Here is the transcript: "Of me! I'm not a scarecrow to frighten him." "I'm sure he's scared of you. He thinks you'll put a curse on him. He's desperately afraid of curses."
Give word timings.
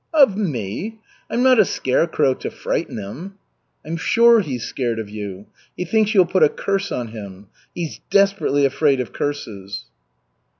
"Of 0.15 0.35
me! 0.35 0.97
I'm 1.29 1.43
not 1.43 1.59
a 1.59 1.63
scarecrow 1.63 2.33
to 2.33 2.49
frighten 2.49 2.97
him." 2.97 3.35
"I'm 3.85 3.97
sure 3.97 4.39
he's 4.39 4.65
scared 4.65 4.97
of 4.97 5.11
you. 5.11 5.45
He 5.77 5.85
thinks 5.85 6.15
you'll 6.15 6.25
put 6.25 6.41
a 6.41 6.49
curse 6.49 6.91
on 6.91 7.09
him. 7.09 7.49
He's 7.75 7.99
desperately 8.09 8.65
afraid 8.65 8.99
of 8.99 9.13
curses." 9.13 9.85